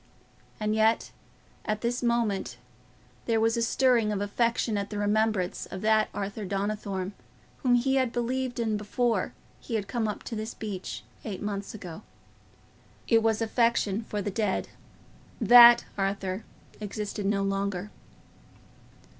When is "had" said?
7.97-8.11, 9.75-9.87